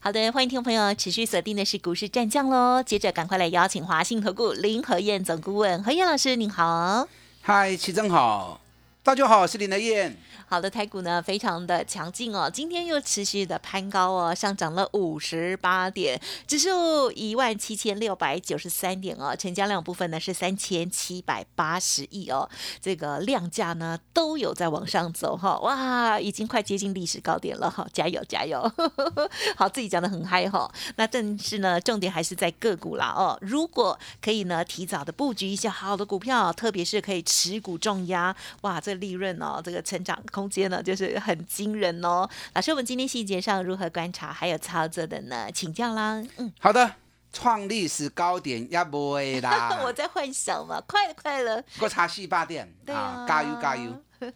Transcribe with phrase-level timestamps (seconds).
[0.00, 2.80] 好的，欢迎听众朋友持续锁定的是股市战将喽。
[2.80, 7.08] 接着赶快来邀请华信投顾林和燕总顾问何燕老师，您好。
[7.42, 8.60] 嗨，齐正好，
[9.02, 10.16] 大家好，我是林和燕。
[10.50, 22.48] 好的，台股呢非常的强劲哦，今天又持续的攀高哦，上涨了五十八点，指数一万七千六百九十三点哦，成交量部分呢是三千七百八十亿哦，
[22.80, 28.72] 这个量价呢都有在往上走哈，哇，已经快接近历史高点了哈，加油加油，
[29.54, 40.18] 好，自己讲的很嗨哈，那但是呢，重点还是在个股啦哦，如果可以呢提早的布局一些好的股票，特别是可以持股重压，哇，这利润哦，这个成长。
[40.38, 42.28] 空间呢，就是很惊人哦。
[42.54, 45.50] 老师，我们今天细节上如何观察还有操作的呢？
[45.52, 46.22] 请教啦。
[46.36, 46.94] 嗯，好的，
[47.32, 49.76] 创历史高点也不会啦。
[49.82, 51.60] 我在幻想嘛，快了，快了。
[51.76, 54.00] 过差四八点啊，加油加油！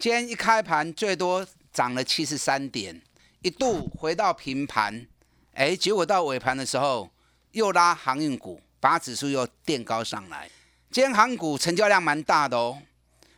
[0.00, 3.00] 今天一开盘最多涨了七十三点，
[3.42, 5.06] 一度回到平盘，
[5.54, 7.08] 哎，结果到尾盘的时候
[7.52, 10.50] 又拉航运股，把指数又垫高上来。
[10.90, 12.78] 今天航股成交量蛮大的哦，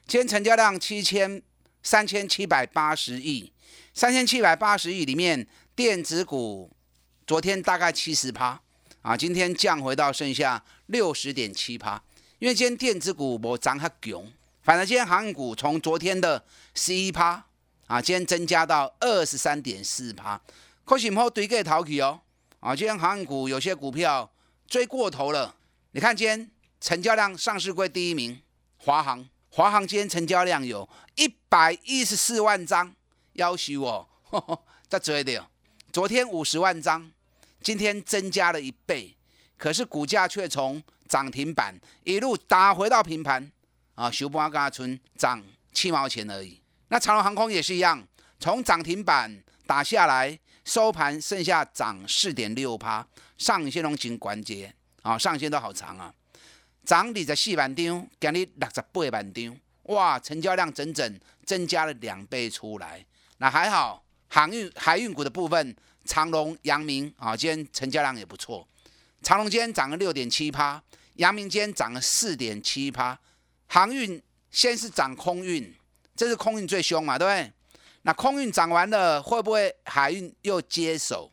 [0.06, 1.42] 今天成交量七千。
[1.91, 3.50] 三千七百八十亿，
[3.94, 6.70] 三千七百八十亿里面，电子股
[7.27, 8.61] 昨天大概七十趴
[9.00, 12.03] 啊，今天降回到剩下六十点七趴。
[12.41, 14.22] 因为今天电子股我涨很强，
[14.61, 17.42] 反正今天航运股从昨天的十一趴
[17.86, 20.39] 啊，今天增加到二十三点四趴。
[20.84, 22.20] 可是唔好对个淘气哦
[22.61, 24.30] 啊，今天航运股有些股票
[24.67, 25.55] 追过头了。
[25.92, 26.50] 你看今天
[26.83, 28.39] 成交量上市柜第一名，
[28.77, 29.27] 华航。
[29.50, 32.94] 华航今天成交量有一百一十四万张，
[33.32, 35.45] 要求我再追的。
[35.90, 37.11] 昨天五十万张，
[37.62, 39.17] 今天增加了一倍，
[39.56, 41.74] 可是股价却从涨停板
[42.05, 43.50] 一路打回到平盘
[43.95, 45.42] 啊，修波阿村涨
[45.73, 46.61] 七毛钱而已。
[46.89, 48.06] 那长龙航空也是一样，
[48.39, 53.05] 从涨停板打下来，收盘剩下涨四点六趴，
[53.39, 56.14] 上线龙井关节啊，上线都好长啊。
[56.88, 63.04] 涨二十四万张，今日六十八万张，哇，成交量整整增加了两倍出来。
[63.36, 65.76] 那还好，航运海运股的部分，
[66.06, 68.66] 长隆、阳明啊，今天成交量也不错。
[69.20, 70.82] 长隆今天涨了六点七趴，
[71.16, 73.18] 阳明今天涨了四点七趴。
[73.66, 75.70] 航运先是涨空运，
[76.16, 77.52] 这是空运最凶嘛，对不对？
[78.00, 81.30] 那空运涨完了，会不会海运又接手？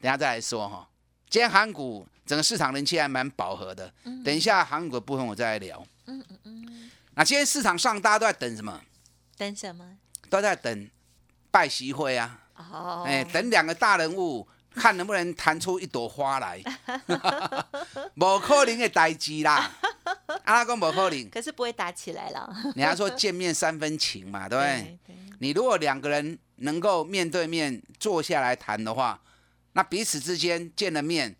[0.00, 0.88] 等下再来说哈。
[1.28, 2.08] 今天航股。
[2.26, 3.90] 整个市场人气还蛮饱和的，
[4.24, 5.86] 等一下航股部分我再来聊。
[6.06, 6.90] 嗯嗯嗯。
[7.14, 8.80] 那今天市场上大家都在等什么？
[9.38, 9.96] 等什么？
[10.28, 10.90] 都在等
[11.52, 12.40] 拜习会啊。
[12.56, 13.04] 哦。
[13.06, 16.60] 哎，等两个大人物，看能不能弹出一朵花来。
[18.16, 19.70] 不可能的代志啦。
[20.44, 21.30] 阿拉公不可能。
[21.30, 22.52] 可是不会打起来了。
[22.74, 24.98] 你还说见面三分情嘛，对不对？
[25.06, 25.16] 对。
[25.38, 29.20] 你如果两个人能够面对面坐下来谈的话，
[29.74, 31.36] 那彼此之间见了面。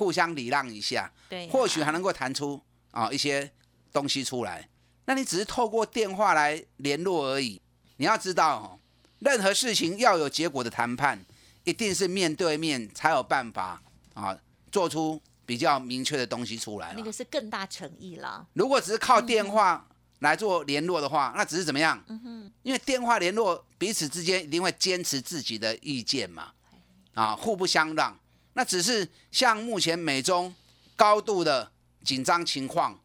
[0.00, 2.58] 互相礼让一下，对，或许还能够谈出
[2.90, 3.52] 啊一些
[3.92, 4.66] 东西出来。
[5.04, 7.60] 那你只是透过电话来联络而已。
[7.98, 8.80] 你要知道，
[9.18, 11.22] 任何事情要有结果的谈判，
[11.64, 13.82] 一定是面对面才有办法
[14.14, 14.34] 啊，
[14.72, 16.94] 做出比较明确的东西出来。
[16.96, 18.48] 那个是更大诚意了。
[18.54, 19.86] 如果只是靠电话
[20.20, 22.02] 来做联络的话，那只是怎么样？
[22.62, 26.52] 因为电话联络彼此之间一定会坚持自己的意见嘛，
[27.12, 28.18] 啊，互不相让。
[28.54, 30.54] 那只是像目前美中
[30.96, 31.70] 高度的
[32.04, 32.98] 紧张情况，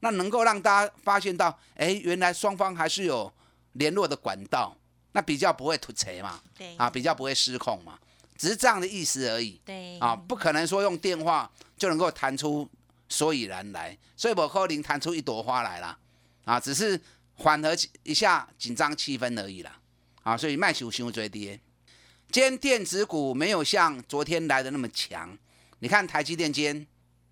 [0.00, 3.32] 那能够让大家发现到，哎，原来双方还是有
[3.72, 4.76] 联络的管道，
[5.12, 7.98] 那比较不会突锤嘛，对，啊，比较不会失控嘛，
[8.36, 12.68] 只是这样的意思而已，对，啊，不可能说用电话就能够谈出
[13.08, 15.98] 所以然来，所以我可能谈出一朵花来啦，
[16.44, 17.00] 啊，只是
[17.34, 19.78] 缓和一下紧张气氛而已啦，
[20.22, 21.60] 啊，所以卖球伤最低。
[22.30, 25.38] 今天电子股没有像昨天来的那么强，
[25.78, 26.86] 你看台积电今天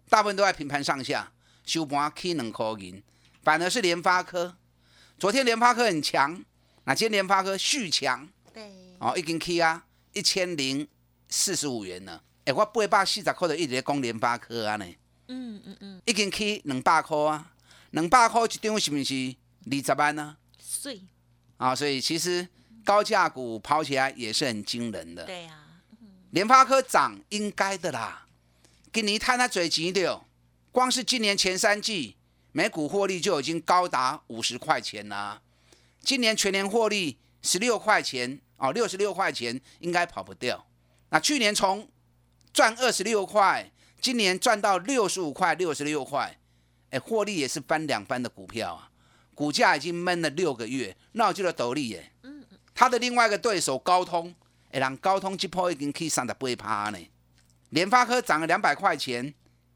[0.08, 1.31] 大部分都在平盘上下，
[1.67, 3.02] 收盘 K 能扣银，
[3.43, 4.56] 反而是联发科，
[5.19, 6.43] 昨天联发科很强，
[6.85, 10.88] 那今天联发科续强，对，哦，已经 K 啊一千零
[11.29, 14.87] 四十五元呢，哎，我八百四十块的一直在讲联发科啊呢，
[15.29, 17.52] 嗯嗯嗯，已经 K 两百块啊，
[17.91, 19.37] 两百块一张是不是
[19.70, 20.37] 二十万呢？
[20.58, 21.02] 碎，
[21.58, 22.49] 啊，所以其实。
[22.84, 25.25] 高价股跑起来也是很惊人的。
[25.25, 25.58] 对呀，
[26.31, 28.26] 联发科涨应该的啦。
[28.92, 30.22] 给你探他嘴急的，
[30.70, 32.16] 光是今年前三季
[32.52, 35.40] 每股获利就已经高达五十块钱啦。
[36.00, 40.64] 今年全年获利十六块钱哦，六十六块钱应该跑不掉。
[41.08, 41.88] 那去年从
[42.52, 43.70] 赚二十六块，
[44.00, 46.36] 今年赚到六十五块、六十六块，
[46.90, 48.90] 哎，获利也是翻两番的股票啊。
[49.34, 52.12] 股价已经闷了六个月，那我就得斗笠耶。
[52.22, 52.33] 嗯
[52.75, 54.35] 他的另外一个对手高通，
[54.73, 56.99] 哎，让高通这波已经可以上的不会趴呢。
[57.71, 59.32] 联发科涨了两百块钱，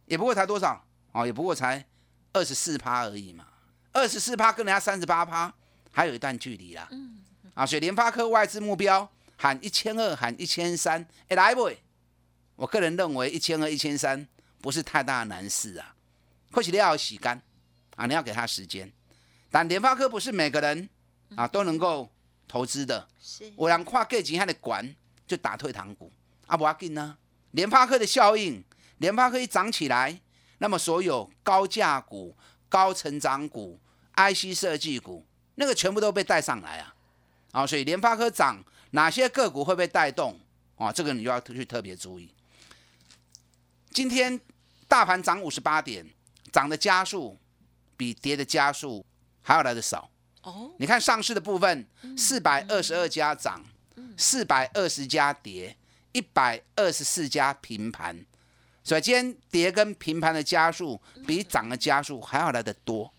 [0.07, 1.85] 也不过才多少哦，也不过才
[2.33, 3.47] 二十四趴而已嘛。
[3.93, 5.53] 二十四趴跟人家三十八趴
[5.91, 6.89] 还有一段距离啦。
[6.91, 7.19] 嗯。
[7.55, 11.71] 啊，所以联发科外资目标喊一千二，喊一千三，哎，来不？
[12.55, 14.27] 我个人认为一千二、一千三
[14.61, 15.95] 不是太大的难事啊，
[16.53, 17.41] 或许你要洗干
[17.97, 18.93] 啊，你要给他时间。
[19.51, 20.89] 但联发科不是每个人
[21.35, 22.09] 啊都能够
[22.49, 23.07] 投资的，
[23.55, 24.97] 我让跨个级还得管，
[25.27, 26.11] 就打退堂鼓
[26.47, 27.17] 啊，不要紧呢。
[27.53, 28.65] 联发科的效应，
[28.97, 30.21] 联发科一涨起来，
[30.59, 32.35] 那么所有高价股、
[32.69, 33.79] 高成长股、
[34.17, 35.25] IC 设计股，
[35.55, 36.95] 那个全部都被带上来啊。
[37.53, 40.39] 啊，所以联发科涨，哪些个股会被带动
[40.77, 40.91] 啊？
[40.93, 42.33] 这个你就要去特别注意。
[43.91, 44.39] 今天
[44.87, 46.07] 大盘涨五十八点，
[46.53, 47.39] 涨的加速
[47.97, 49.05] 比跌的加速
[49.43, 50.11] 还要来的少。
[50.49, 51.87] 哦，你看上市的部分，
[52.17, 53.63] 四百二十二家涨，
[54.17, 55.77] 四百二十家跌，
[56.13, 58.25] 一百二十四家平盘。
[58.83, 63.13] 所以今天跌跟平盘的加速比涨的加速还要来得多。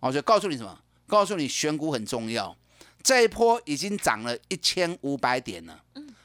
[0.00, 0.78] 哦，所以告诉你什么？
[1.06, 2.56] 告诉你选股很重要。
[3.02, 5.84] 这一波已经涨了一千五百点了，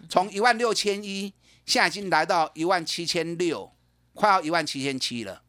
[0.09, 1.33] 从一万六千一，
[1.65, 3.71] 现在已经来到一万七千六。
[4.15, 5.41] 快要一万七千七了，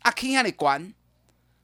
[0.00, 0.92] 啊，听下你管，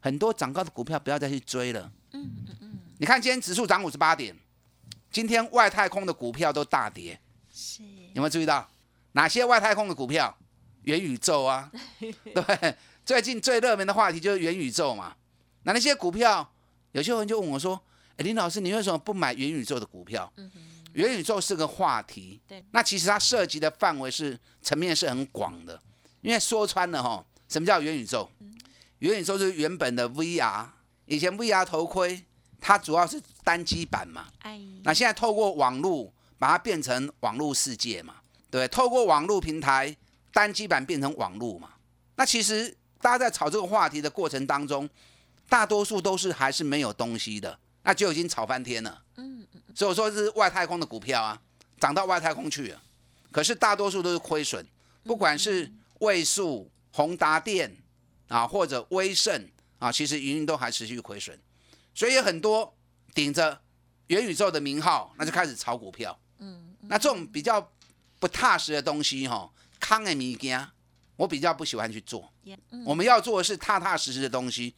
[0.00, 1.92] 很多涨高的股票不要再去追了。
[2.12, 2.57] 嗯嗯嗯。
[2.98, 4.36] 你看今天指数涨五十八点，
[5.10, 7.18] 今天外太空的股票都大跌。
[7.52, 7.82] 是。
[8.14, 8.68] 有没有注意到
[9.12, 10.36] 哪些外太空的股票？
[10.82, 15.14] 元宇宙啊， 对，最近最热门的话题就是元宇宙嘛。
[15.64, 16.50] 那那些股票，
[16.92, 17.78] 有些人就问我说
[18.16, 20.50] ：“哎，林老师，你为什么不买元宇宙的股票？”嗯
[20.94, 22.64] 元宇宙是个话题，对。
[22.70, 25.80] 那其实它涉及的范围是层面是很广的。
[26.22, 28.28] 因为说穿了哈，什么叫元宇宙？
[29.00, 30.66] 元宇宙是原本的 VR，
[31.04, 32.24] 以前 VR 头盔
[32.60, 34.26] 它主要是单机版嘛，
[34.82, 38.14] 那现在透过网络把它变成网络世界嘛，
[38.50, 39.96] 对，透过网络平台
[40.32, 41.70] 单机版变成网络嘛。
[42.16, 44.88] 那其实大家在炒这个话题的过程当中，
[45.48, 49.02] 大多数都是还是没有东西的，那就已经炒翻天了。
[49.16, 51.40] 嗯所以说是外太空的股票啊，
[51.78, 52.82] 涨到外太空去了，
[53.30, 54.66] 可是大多数都是亏损，
[55.04, 55.72] 不管是。
[56.00, 57.76] 位数、宏达电
[58.28, 59.48] 啊，或者威盛
[59.80, 61.36] 啊，其实营运都还持续亏损，
[61.98, 62.72] 所以有很多
[63.12, 63.60] 顶着
[64.06, 66.16] 元宇宙的名号，那就开始炒股票。
[66.38, 67.72] 嗯，那这种比较
[68.20, 70.64] 不踏实的东西，哈，康的物件，
[71.16, 72.32] 我比较不喜欢去做。
[72.86, 74.76] 我们要做的是踏踏实实的东西，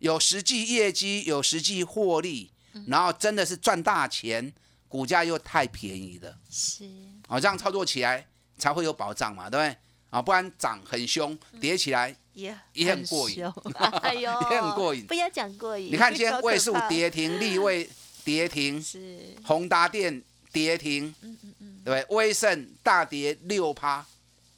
[0.00, 2.52] 有实际业绩，有实际获利，
[2.88, 4.52] 然后真的是赚大钱，
[4.86, 6.84] 股价又太便宜了，是，
[7.28, 8.28] 哦，这样操作起来
[8.58, 9.78] 才会有保障嘛，对不对？
[10.10, 13.44] 啊，不然涨很凶，跌起来也也很过瘾，
[14.02, 15.06] 哎呦，也很过瘾。
[15.06, 15.92] 不要讲过瘾。
[15.92, 17.88] 你看今天位数跌停，立位
[18.24, 20.22] 跌停， 是宏达电
[20.52, 24.04] 跌停，嗯嗯嗯，对威盛大跌六趴，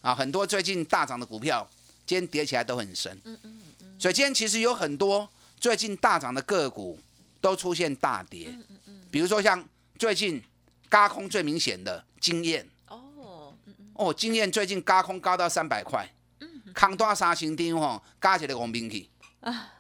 [0.01, 1.69] 啊，很多最近大涨的股票，
[2.07, 4.01] 今天跌起来都很深，嗯嗯嗯。
[4.01, 5.29] 所以今天其实有很多
[5.59, 6.99] 最近大涨的个股
[7.41, 9.01] 都出现大跌，嗯嗯嗯。
[9.11, 9.65] 比如说像
[9.99, 10.43] 最近
[10.89, 12.69] 高空最明显的经验。
[13.95, 16.11] 哦，经验最近高空高到三百块，
[16.75, 19.09] 扛多三千张吼，加起来红兵去。
[19.41, 19.73] 啊！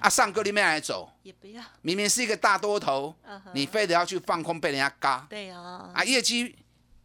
[0.00, 3.14] 啊，上个里面来走，也不要，明明是一个大多头，
[3.54, 6.54] 你非得要去放空被人家嘎，对啊，啊，业绩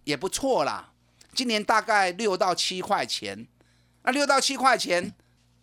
[0.04, 0.92] 也不错啦，
[1.34, 3.48] 今年大概六到七块钱，
[4.04, 5.14] 那六到七块钱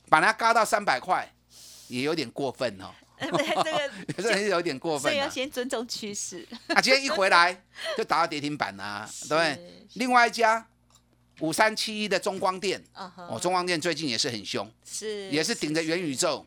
[0.08, 1.30] 把人家嘎到三百块，
[1.88, 2.90] 也有点过分哦。
[3.20, 6.48] 这个这个是有点过分，所以要先尊重趋势。
[6.68, 7.62] 啊，今天一回来
[7.98, 9.86] 就打到跌停板啦， 对不对？
[9.94, 10.66] 另外一家
[11.40, 16.44] 五三七一的中光电，哦，中光电最近也是很凶，是也是顶着元宇宙，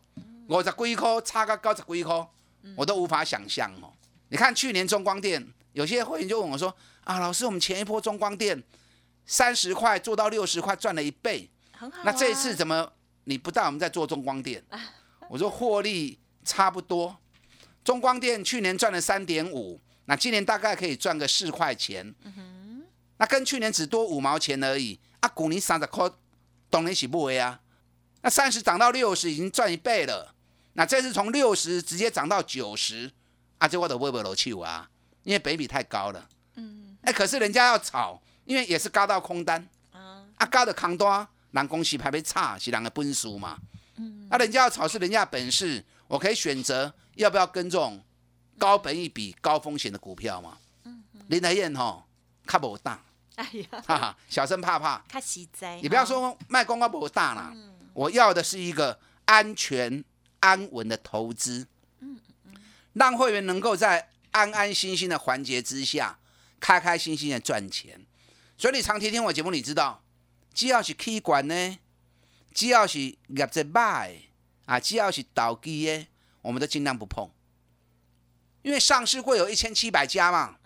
[0.48, 2.28] 我在硅科差个高在硅科，
[2.76, 3.92] 我都无法想象哦。
[4.30, 8.62] 你看去年中光电，有些会员就问我说：“啊，老师，我们前一波中光电
[9.26, 11.50] 三十块做到六十块，赚了一倍，
[12.04, 12.92] 那这一次怎么
[13.26, 14.64] 你不带我们在做中光电？”
[15.30, 16.18] 我说获利。
[16.44, 17.16] 差不多，
[17.84, 22.04] 中光电去年赚了三点五，那今年大概可以赚个四块钱。
[23.22, 25.00] 那跟去年只多五毛钱而已。
[25.20, 26.10] 啊，股年三十块，
[26.72, 27.62] 当然是不为啊。
[28.24, 30.34] 那三十涨到六十，已经赚一倍了。
[30.74, 33.12] 那这次从六十直接涨到九十，
[33.60, 34.90] 啊，这我都微微落去啊，
[35.22, 36.28] 因为北比太高了。
[36.56, 39.64] 嗯，哎，可是人家要炒，因为也是高到空单。
[39.92, 43.60] 啊，啊，高的空单，人公司排被差，是人的本事嘛。
[43.98, 48.04] 嗯，那人家要炒是人家的本事，我可以选择要不要跟这种
[48.58, 50.58] 高本一比、高风险的股票嘛。
[50.86, 52.04] 嗯林台燕吼，
[52.48, 53.00] 卡不大，
[53.36, 55.80] 哎呀，哈哈，小生怕怕，卡实在。
[55.82, 57.54] 你不要说卖光光不大啦，
[57.94, 60.04] 我要的是一个安全
[60.42, 61.66] 安稳的投资，
[62.00, 62.54] 嗯嗯，
[62.94, 66.20] 让会员能够在安安心心的环节之下，
[66.60, 68.06] 开开心心的赚钱。
[68.58, 70.04] 所以你长期听我节目，你知道，
[70.54, 71.80] 只要是起管呢，
[72.54, 73.18] 只要是业
[73.50, 74.16] 绩歹
[74.66, 76.08] 啊，只要是倒机的，
[76.42, 77.32] 我们都尽量不碰。
[78.62, 80.58] 因为上市会有一千七百家嘛，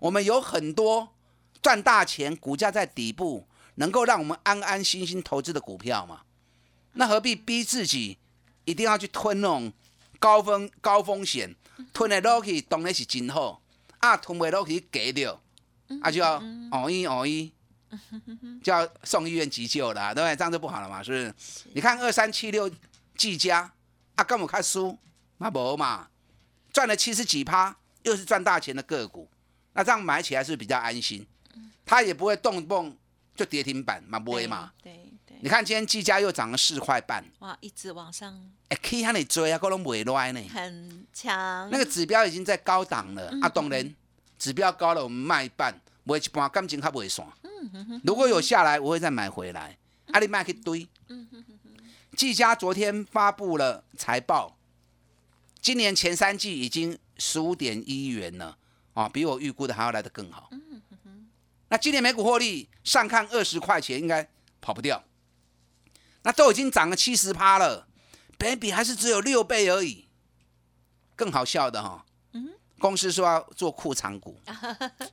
[0.00, 1.14] 我们有很多
[1.62, 3.46] 赚大钱、股价在底部，
[3.76, 6.22] 能够让我们安安心心投资的股票嘛。
[6.94, 8.18] 那何必逼自己
[8.64, 9.72] 一定要去吞那种
[10.18, 11.54] 高风高风险，
[11.92, 13.62] 吞的落去当然是真好，
[13.98, 15.40] 啊吞不落去给掉，
[16.02, 17.52] 啊就要熬一熬一，
[18.62, 20.36] 就要送医院急救了，对不对？
[20.36, 21.34] 这样就不好了嘛，是不是？
[21.74, 22.70] 你看二三七六
[23.16, 23.72] 技嘉，
[24.16, 24.98] 啊干嘛看输？
[25.36, 26.08] 嘛无嘛，
[26.72, 29.28] 赚了七十几趴，又是赚大钱的个股，
[29.74, 31.24] 那这样买起来是比较安心，
[31.88, 32.94] 它也不会动不动
[33.34, 34.70] 就跌停板，嘛不会嘛？
[34.82, 35.38] 对对。
[35.40, 41.66] 你看今天技嘉又涨了四块半，哇，一直往上，哎，可以让你追啊，可能不会乱呢，很强。
[41.70, 43.94] 那个指标已经在高档了，啊，当然
[44.38, 47.26] 指标高了，我们卖一半，卖一半，感情它不会散。
[48.04, 49.78] 如果有下来，我会再买回来。
[50.12, 50.86] 阿里卖去堆。
[52.14, 54.58] 技嘉昨天发布了财报，
[55.62, 58.58] 今年前三季已经十五点一元了，
[58.92, 60.50] 啊，比我预估的还要来得更好。
[61.68, 64.28] 那今年每股获利上看二十块钱，应该
[64.60, 65.04] 跑不掉。
[66.22, 67.86] 那都已经涨了七十趴了
[68.36, 70.06] ，baby 还是只有六倍而已。
[71.14, 72.04] 更好笑的哈，
[72.78, 74.38] 公司说要做库藏股，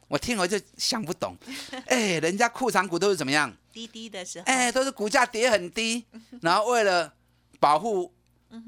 [0.08, 1.36] 我听我就想不懂。
[1.88, 3.52] 哎，人家库藏股都是怎么样？
[3.74, 6.06] 低低的时候，哎，都是股价跌很低，
[6.42, 7.14] 然后为了
[7.60, 8.14] 保护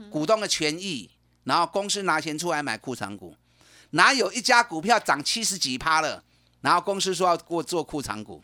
[0.10, 1.12] 股东的权益，
[1.44, 3.36] 然后公司拿钱出来买库藏股。
[3.92, 6.24] 哪有一家股票涨七十几趴了，
[6.62, 8.44] 然后公司说要过做库藏股？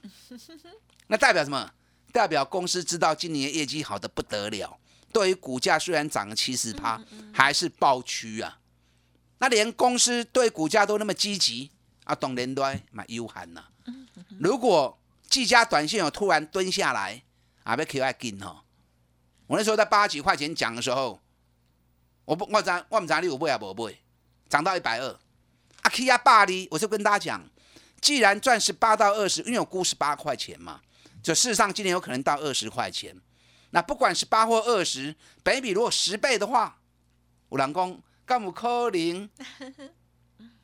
[1.08, 1.72] 那代表什么？
[2.12, 4.78] 代表公司知道今年业绩好的不得了，
[5.12, 7.02] 对于股价虽然涨了七十趴，
[7.34, 8.60] 还是暴区啊。
[9.40, 11.72] 那连公司对股价都那么积极
[12.04, 13.66] 啊，懂连端蛮悠寒呐。
[14.40, 17.24] 如果技嘉短线有突然蹲下来
[17.64, 18.62] 啊，被 Q I 跟哦。
[19.48, 21.20] 我那时候在八几块钱讲的时候，
[22.26, 23.94] 我不我咱我们咱你有买啊不买，
[24.48, 25.10] 涨到一百二，
[25.82, 27.44] 啊 K 啊霸哩，我就跟大家讲，
[28.04, 30.82] 既然赚十八到二十，因为我估十八块钱嘛。
[31.24, 33.16] 就事实上，今年有可能到二十块钱。
[33.70, 36.78] 那不管是八或二十，本比如果十倍的话，
[37.50, 39.30] 有人讲，敢有可能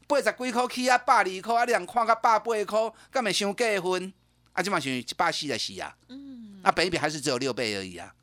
[0.05, 4.13] 八十几块起啊，百二块啊，你人看个百八块，敢咪伤过分？
[4.51, 5.95] 啊，即嘛是一百四十四啊。
[6.09, 6.59] 嗯。
[6.61, 8.13] 那北比还是只有六倍而已啊。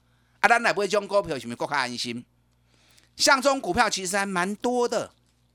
[0.40, 2.22] 啊，咱来买这种股票，是不是更加安心？
[3.16, 5.10] 像这种股票其实还蛮多的。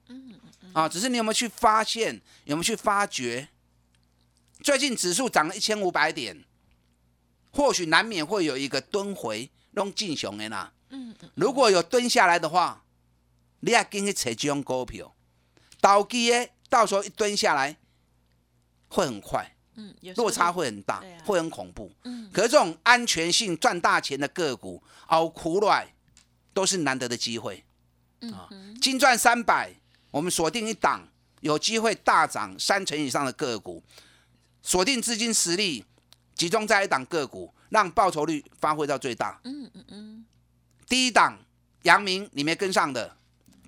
[0.07, 0.71] 嗯嗯。
[0.73, 2.19] 啊，只是你有没有去发现？
[2.45, 3.47] 有没有去发掘？
[4.63, 6.43] 最近指数涨了一千五百点。
[7.53, 10.71] 或许难免会有一个蹲回，弄进熊的啦。
[10.89, 11.29] 嗯嗯。
[11.35, 12.85] 如果有蹲下来的话，
[13.59, 15.13] 你也跟去找这种股票，
[15.81, 17.75] 倒机的，到时候一蹲下来
[18.87, 21.91] 会很快，嗯，落差会很大，会很恐怖。
[22.05, 22.29] 嗯。
[22.31, 25.93] 可是这种安全性赚大钱的个股，熬苦来
[26.53, 27.65] 都是难得的机会。
[28.21, 28.47] 嗯啊，
[28.81, 29.75] 金赚三百，
[30.09, 31.05] 我们锁定一档
[31.41, 33.83] 有机会大涨三成以上的个股，
[34.61, 35.85] 锁定资金实力。
[36.33, 39.39] 集中在一档个股，让报酬率发挥到最大。
[39.43, 40.25] 嗯嗯嗯。
[40.87, 41.37] 第一档
[41.83, 43.15] 阳明，你没跟上的，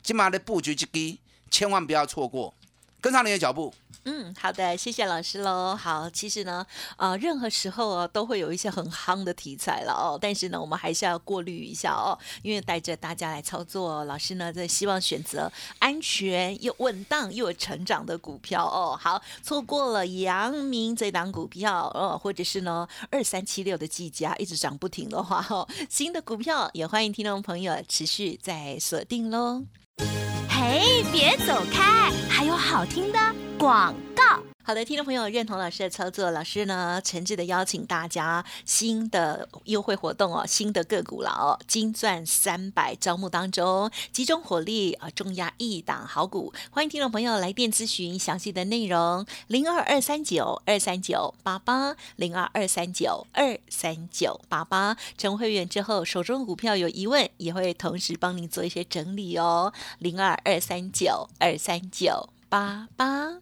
[0.02, 1.20] 今晚的布局之低，
[1.52, 2.56] 千万不要错过，
[3.04, 3.74] 跟上你的脚步。
[4.06, 5.76] 嗯，好的，谢谢老师喽。
[5.76, 10.18] 好，其实呢，呃，任何时候啊，都会有一些很夯的题材了哦。
[10.22, 14.06] 但是呢，我们还是要过滤一下哦，因为带着大家来操作。
[14.06, 18.98] 老师呢，在希望选择安全又稳当又有成长的股票哦。
[18.98, 29.64] 好，错过了阳明这档股票哦，或者是呢二三七六的技嘉一直涨不停的话哦，新的股票也欢迎听众朋友持续在锁定喽。
[30.63, 33.20] 哎，别走开，还有好听的
[33.58, 34.53] 广告。
[34.65, 63.41] 好的，听众朋友认同老师的操作，老师呢诚挚的邀请大家，新的优惠活动哦，新的个股了哦，金钻三百招募当中，集中火力啊，重压一档好股，欢迎听众朋友来电咨询详细的内容，零二二三九二三九八八，零二二三九二三九八八，成为会员之后，手中的股票有疑问，也会同时帮您做一些整理哦，零二二三九二三九八八。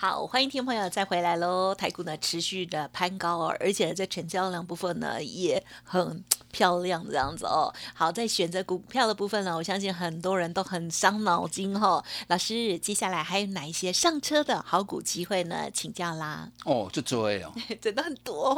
[0.00, 1.74] 好，欢迎听众朋友再回来喽！
[1.74, 7.74] 台股呢持续的攀高哦，而且在成交量部分呢也很漂亮这样子哦。
[7.94, 12.00] 好，在选择股票的部分呢，我相信很多人都很伤脑筋哈。
[12.28, 15.68] 老师，接下来还有哪一些上车的好股机会呢？
[15.72, 16.48] 请教啦。
[16.64, 17.52] 哦，就追哦，
[17.82, 18.50] 真的很多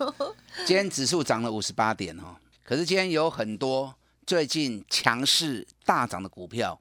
[0.00, 0.34] 哦。
[0.66, 3.94] 今天指数涨了五十八点哦，可是今天有很多
[4.26, 6.80] 最近强势大涨的股票，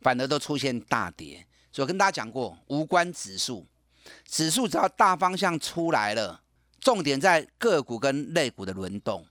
[0.00, 1.44] 反而都出现大跌。
[1.76, 3.64] 我跟大家讲过，无关指数，
[4.24, 6.42] 指数只要大方向出来了，
[6.80, 9.24] 重点在个股跟类股的轮动。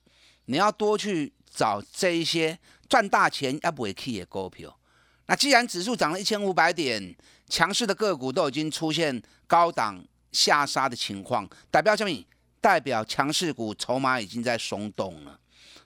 [0.45, 4.79] 你要多去找这一些赚大钱要不会 key 的股票。
[5.25, 7.13] 那既然指数涨了一千五百点，
[7.49, 10.01] 强势的个股都已经出现高档
[10.31, 12.25] 下杀的情况，代表什么？
[12.61, 15.37] 代表强势股筹码已经在松动了，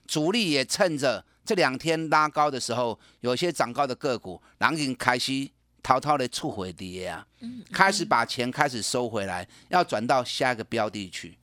[0.06, 5.50] 主力也趁着这两天拉高的时候，有些涨高的个股，然后已经开始。
[5.82, 7.26] 滔滔的触回跌啊，
[7.72, 11.36] 开始把钱开始收回来，要转到下一个标的去。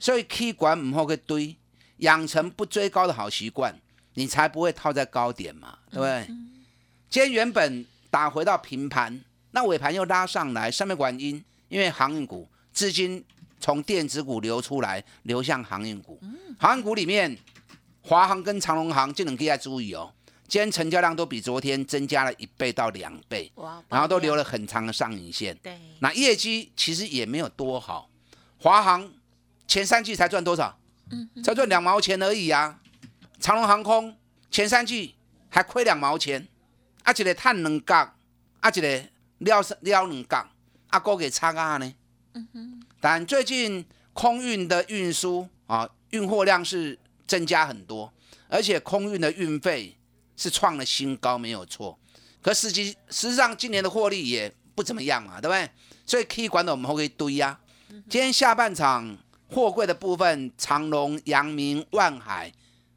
[0.00, 1.56] 所以 K 管唔好个堆，
[1.98, 3.78] 养成不追高的好习惯，
[4.14, 6.26] 你才不会套在高点嘛，对不对？
[7.10, 13.24] 今天原本打回到平盘，那尾盘又拉上来，上面管因，因为航运股资金
[13.58, 16.20] 从电子股流出来，流向航运股。
[16.58, 17.36] 航运股里面，
[18.02, 20.12] 华航跟长隆航这两个要注意哦。
[20.48, 23.52] 今天成交量都比昨天增加了一倍到两倍，
[23.90, 25.54] 然后都留了很长的上影线。
[25.62, 28.08] 对，那业绩其实也没有多好，
[28.58, 29.12] 华航
[29.66, 30.78] 前三季才赚多少？
[31.10, 32.80] 嗯，才赚两毛钱而已啊。
[33.38, 34.16] 长龙航空
[34.50, 35.14] 前三季
[35.50, 36.48] 还亏两毛钱，
[37.02, 37.94] 啊，一个碳两角，
[38.60, 39.04] 啊，一个
[39.38, 40.48] 撩撩两角，
[40.88, 41.94] 啊，哥给差啊呢？
[42.32, 42.82] 嗯哼。
[43.00, 43.84] 但最近
[44.14, 48.10] 空运的运输啊，运货量是增加很多，
[48.48, 49.94] 而且空运的运费。
[50.38, 51.98] 是创了新高，没有错。
[52.40, 55.68] 可实际实际上今年的获利也不怎么样嘛，对不对？
[56.06, 57.58] 所以可以管的我们会堆呀。
[58.08, 62.52] 今天下半场货柜的部分，长隆、阳明、万海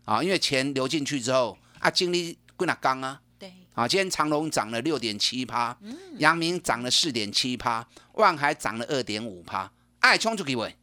[0.06, 3.20] 啊，因为钱流进去之后啊，经历归哪刚啊？
[3.40, 3.52] 对。
[3.74, 5.76] 啊，今天长隆涨了六点七趴，
[6.20, 9.70] 阳明涨了四点七趴，万海涨了二点五趴。
[10.00, 10.76] 爱冲出几位？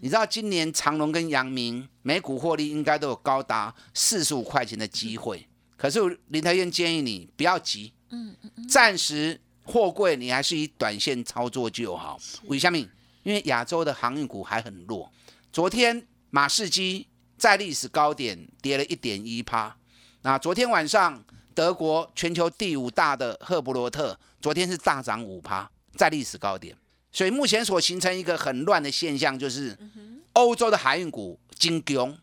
[0.00, 5.46] 你知道今年长隆跟阳明每股获利应该都有高达四十五块钱的机会。
[5.82, 12.16] 可是林台燕建议你不要急，嗯嗯嗯，暂时货柜你还是以短线操作就好。
[12.44, 12.78] 为什么？
[13.24, 15.10] 因为亚洲的航运股还很弱。
[15.52, 19.76] 昨天马士基在历史高点跌了一点一趴。
[20.20, 21.20] 那昨天晚上
[21.52, 26.76] 德国全球第五大的赫伯罗特昨天是大涨五趴，在历史高点。
[27.10, 29.76] 所以目前所形成一个很乱的现象，就是
[30.34, 32.16] 欧洲的海运股金强，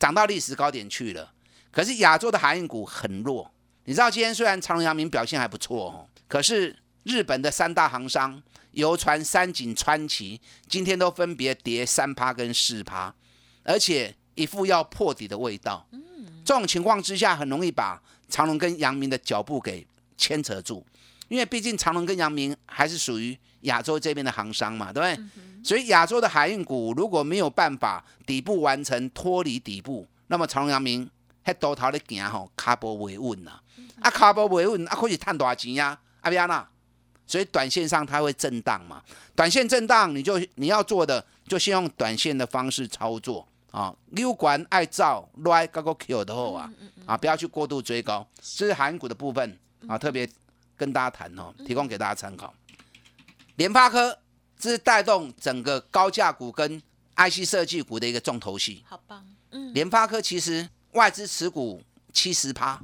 [0.00, 1.33] 涨到历史高点去了。
[1.74, 3.50] 可是亚洲的海运股很弱，
[3.86, 13.12] 你知道今天虽然长隆、阳明表现还不错哦，可是日本的三大航商游船三井、川崎今天都分别跌三趴跟四趴，
[13.64, 15.84] 而且一副要破底的味道。
[16.44, 19.84] 这种情况之下，很容易把长隆跟阳明的脚步给
[20.16, 20.86] 牵扯住，
[21.26, 25.24] 因为毕竟长隆跟阳明还是属于亚洲这边的航商嘛，对不对？
[25.64, 31.10] 所以亚洲的海运股如果没有办法底部完成脱离底部，那么长隆、阳明。
[31.44, 33.60] 迄多头咧行吼，卡波维稳呐，
[34.00, 36.66] 啊卡波维稳啊，可以赚大钱呀，阿边呐，
[37.26, 39.02] 所以短线上它会震荡嘛，
[39.34, 46.72] 短线震荡你就你要做的就先用短线的方式操作啊，溜管爱照来高高 Q 的后啊，
[47.04, 50.28] 啊不要去过度追高，这是韩股的部分啊，特别
[50.76, 52.54] 跟大家谈哦，提供给大家参考。
[53.56, 54.18] 联发科
[54.58, 56.80] 这是带动整个高价股跟
[57.16, 60.68] IC 设计股的一个重头戏，好棒，嗯，联发科其实。
[60.94, 62.80] 外资持股七十趴，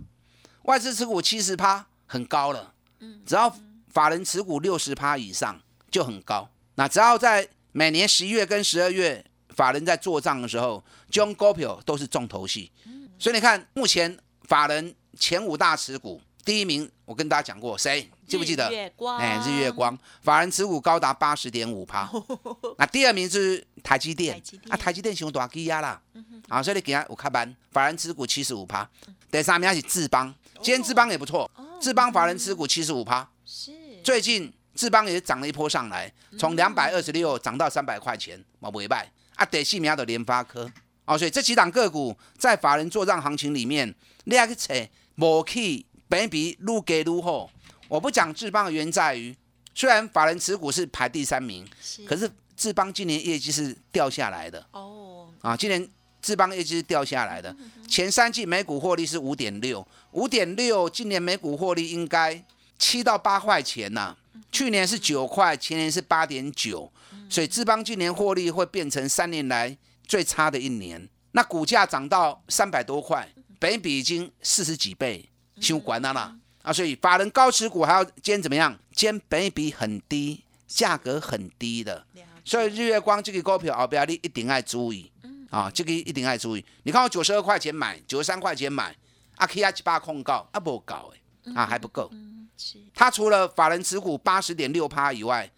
[0.62, 2.74] 外资持股七十趴很高了。
[3.00, 3.52] 嗯，只要
[3.88, 6.48] 法人持股六十趴以上就很高。
[6.74, 12.70] 那只要在每年十一月跟十二月，法人在做账的时候，中股票都是重头戏。
[13.18, 18.68] 所以你看，目前法人前五大持股，第一名我跟大家讲过，谁记不记得？
[18.70, 22.10] 日月光，哎，日月光，法人持股高达八十点五趴。
[22.78, 24.40] 那第二名是台积电。
[24.68, 26.00] 啊，台积电熊大基压啦，
[26.48, 28.88] 啊，所以你给他有看班，法人持股七十五趴。
[29.30, 33.28] 第三名是智邦，今天智邦也不错，智邦法人持股七十五趴。
[33.44, 33.72] 是。
[34.02, 39.44] 最近智邦也涨了一波上来，从两百二十六涨到三百块钱，冇尾败啊。
[39.44, 40.70] 第四名的联发科，
[41.04, 44.74] 哦，所以这几档个股在法人做账行情里面，你要去找，
[45.16, 47.50] 无去本比愈给愈好。
[47.88, 49.36] 我不讲智邦的原因在于，
[49.74, 54.62] 虽然法人持股是排第三名，是，可是智邦今年业绩是掉下来的。
[54.72, 55.88] 哦，啊，今年
[56.20, 57.56] 智邦业绩是掉下来的，
[57.88, 62.44] 前三季每股获利是五点六，五点六，今年每股获利应该
[62.78, 64.14] 七到八块钱呐、
[64.52, 66.92] 去年是九块，前年是八点九，
[67.30, 69.74] 所以智邦今年获利会变成三年来
[70.06, 71.08] 最差的一年。
[71.32, 73.26] 那股价涨到三百多块，
[73.58, 75.26] 本比已经四十几倍，
[75.62, 76.12] 修管了。
[76.12, 76.70] 啦啊！
[76.70, 78.78] 所以法人高持股还要兼怎么样？
[78.92, 82.04] 今天本比很低，价格很低的，
[82.50, 85.08] 所以日月光这个股票后边你一定要注意
[85.50, 86.66] 啊，这个一定要注意。
[86.82, 88.92] 你看我九十二块钱买，九十三块钱买，
[89.36, 92.10] 啊，起啊一百控告啊，不搞哎，啊还不够。
[92.56, 92.76] 是。
[92.92, 95.48] 它除了法人持股八十点六趴以外，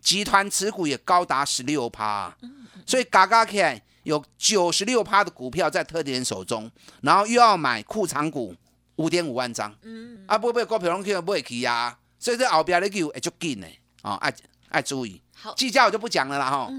[0.00, 2.36] 集团持股也高达十六趴，
[2.84, 6.68] 所以嘎嘎起来有九十六趴的股票在特点手中，
[7.02, 8.52] 然后又要买库藏股
[8.96, 13.68] 五点五万张，嗯，啊，不买股票拢去买去啊，所以这后边的球会足紧的
[14.02, 14.34] 啊，爱
[14.70, 15.22] 爱注意。
[15.42, 16.70] 好，技嘉我就不讲了啦哈，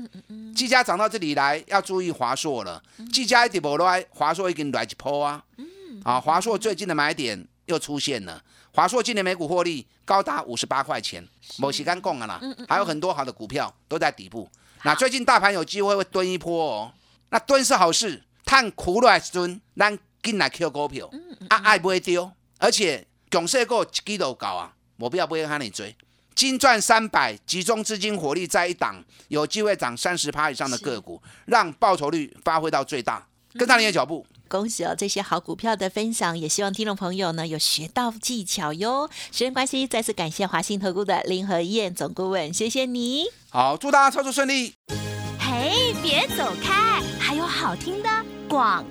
[0.56, 5.44] 技嘉涨到这里来要注意华硕了，技嘉一直无来，华硕已经来一波啊，
[6.04, 8.40] 啊，华硕最近的买点又出现了，
[8.72, 14.48] 华硕今年每股获利高达五十八块钱，某时间供啊啦，还有很多好的股票都在底部，
[14.84, 16.94] 那最近大盘有机会会蹲一波哦，
[17.30, 21.10] 那蹲是好事，探苦来蹲，咱进来 Q 股票，
[21.50, 25.96] 啊爱不会丢，而且强势股一支都有够啊，我不要不会喊你追。
[26.34, 34.26] 金赚三百，集中资金火力在一档，有机会涨三十趴以上的个股，让报酬率发挥到最大，跟上你的脚步。
[34.48, 34.94] 恭喜哦！
[34.98, 39.10] 这些好股票的分享，也希望听众朋友呢有学到技巧哟。
[39.32, 43.26] 时间关系，再次感谢华信投顾的林和燕总顾问，谢谢你。
[43.50, 44.74] 好，祝大家操作顺利。
[45.40, 48.10] 嘿，别走开，还有好听的
[48.50, 48.86] 广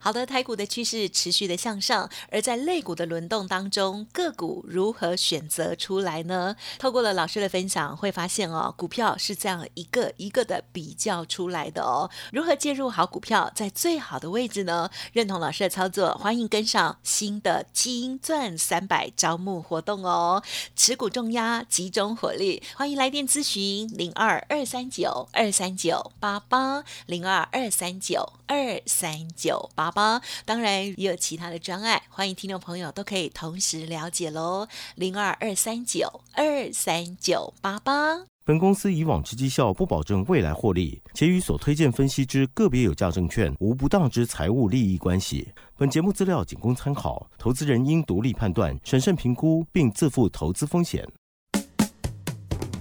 [0.00, 6.56] 好的，台股的趋势持续的向上，而在类股的轮动当中，个股如何选择出来呢？
[6.78, 12.10] 透过了老师的分享，会发现哦，股票是这样一个一个的比较出来的哦。
[12.32, 14.90] 如何介入好股票，在最好的位置呢？
[15.12, 20.42] 认同老师的操作，欢迎跟上新的金钻三百招募活动哦。
[20.74, 30.20] 持股重压，集中火力，欢迎来电咨询零二二三九二三九八八零二二三九二三九八八。
[30.44, 34.66] 当然也有其他的专案，欢迎听众朋友都可以同时了解喽。
[34.94, 38.26] 零二二三九二三九八八。
[38.44, 45.48] 本公司以往之绩效不保证未来获利，且与所推荐分析之个别有价证券无不当之财务利益关系。
[45.76, 51.08] 本节目资料仅供参考，投资人应独立判断、审慎评估，并自负投资风险。